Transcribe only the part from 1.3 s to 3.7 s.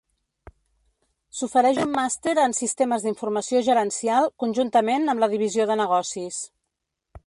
S'ofereix un màster en Sistemes d'Informació